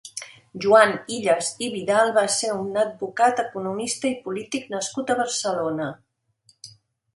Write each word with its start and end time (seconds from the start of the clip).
Joan 0.63 0.93
Illas 1.17 1.49
i 1.65 1.69
Vidal 1.73 2.09
va 2.15 2.23
ser 2.37 2.49
un 2.63 2.81
advocat, 2.85 3.43
economista 3.45 4.11
i 4.15 4.19
polític 4.25 4.67
nascut 4.77 5.13
a 5.17 5.21
Barcelona. 5.23 5.93